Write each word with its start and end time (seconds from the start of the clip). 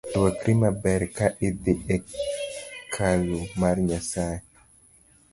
Rwakri 0.15 0.53
maber 0.61 1.01
ka 1.17 1.27
idhii 1.47 1.85
e 1.95 1.97
kalu 2.93 3.39
mar 3.59 3.75
Nyasae 3.87 4.39